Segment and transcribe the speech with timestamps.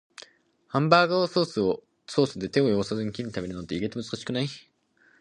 [0.67, 4.47] ハンバーガーをソースで手を汚さずにきれいに食べるのって、意外と難しくない？